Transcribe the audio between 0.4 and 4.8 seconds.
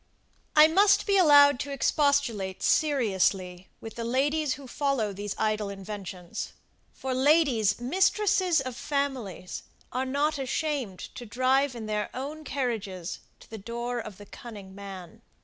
I must be allowed to expostulate seriously with the ladies, who